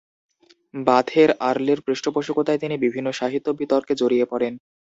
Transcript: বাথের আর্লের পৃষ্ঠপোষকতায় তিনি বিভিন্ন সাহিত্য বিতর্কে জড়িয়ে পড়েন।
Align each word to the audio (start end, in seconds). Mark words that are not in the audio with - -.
বাথের 0.73 1.29
আর্লের 1.49 1.79
পৃষ্ঠপোষকতায় 1.81 2.61
তিনি 2.63 2.75
বিভিন্ন 2.77 3.07
সাহিত্য 3.11 3.47
বিতর্কে 3.59 3.93
জড়িয়ে 3.95 4.25
পড়েন। 4.25 4.53